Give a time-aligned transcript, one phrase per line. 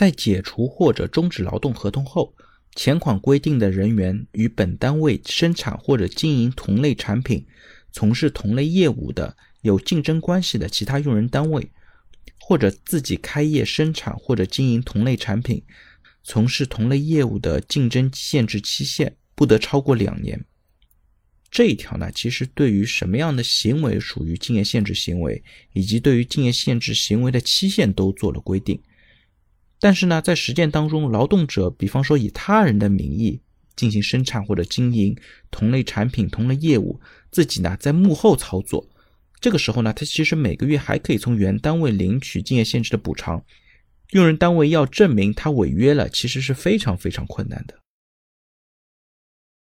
[0.00, 2.34] 在解除或者终止劳动合同后，
[2.74, 7.46] 前款规定的人员与本单位生产或者经营同类产品、
[7.92, 11.70] 从事同类业务的有竞争关系的其他用人单位，
[12.38, 15.62] 或者自己开业生产或者经营同类产品、
[16.22, 20.42] 从事同类业务的竞争限制期限不得超过两年。
[21.50, 25.44] 这一条呢，其实对于什么样的行为属于竞业限制行为，
[25.74, 28.80] 以及对于竞业限制行为的期限都做了规定。
[29.80, 33.40] 但是呢，在实践当中，劳动者比方说以他人的名义
[33.74, 35.16] 进行生产或者经营
[35.50, 37.00] 同类产品、同类业务，
[37.30, 38.86] 自己呢在幕后操作，
[39.40, 43.42] 这个时候呢，他其实每个月还可以从原单位领取竞业限制的补偿。
[44.10, 47.74] 用人单位要证明他违约了，其实是非常非常困难的。